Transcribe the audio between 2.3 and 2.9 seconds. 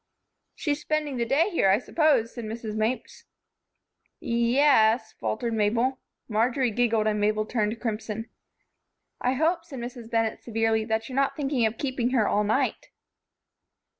said Mrs.